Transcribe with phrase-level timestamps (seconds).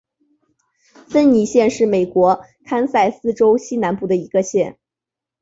[1.09, 4.79] 芬尼县是美国堪萨斯州西南部的一个县。